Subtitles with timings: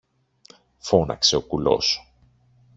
[0.77, 2.11] φώναξε ο κουλός.